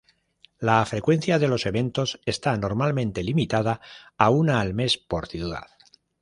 La 0.57 0.83
frecuencia 0.83 1.37
de 1.37 1.47
los 1.47 1.67
eventos 1.67 2.19
está 2.25 2.57
normalmente 2.57 3.21
limitada 3.21 3.81
a 4.17 4.31
una 4.31 4.59
al 4.59 4.73
mes 4.73 4.97
por 4.97 5.27
ciudad. 5.27 5.67